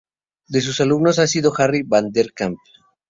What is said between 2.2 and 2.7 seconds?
Kamp.